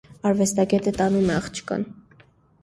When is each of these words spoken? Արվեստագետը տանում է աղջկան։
Արվեստագետը 0.27 0.93
տանում 0.95 1.29
է 1.35 1.37
աղջկան։ 1.43 1.85